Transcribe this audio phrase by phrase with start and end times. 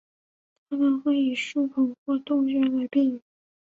[0.67, 3.21] 它们会以树孔或洞穴来避雨。